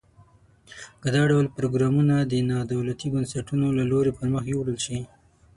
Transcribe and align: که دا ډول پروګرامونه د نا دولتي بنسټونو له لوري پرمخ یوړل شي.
که 1.01 1.07
دا 1.15 1.23
ډول 1.31 1.45
پروګرامونه 1.57 2.15
د 2.21 2.33
نا 2.49 2.59
دولتي 2.73 3.07
بنسټونو 3.13 3.67
له 3.77 3.83
لوري 3.91 4.11
پرمخ 4.17 4.43
یوړل 4.53 4.77
شي. 4.85 4.99